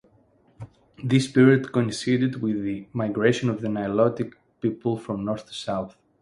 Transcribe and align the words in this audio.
This 1.03 1.31
period 1.31 1.71
coincided 1.71 2.41
with 2.41 2.63
the 2.63 2.87
migration 2.91 3.51
of 3.51 3.61
the 3.61 3.67
Nilotic 3.69 4.33
people 4.59 4.97
from 4.97 5.23
north 5.23 5.45
to 5.45 5.53
south. 5.53 5.95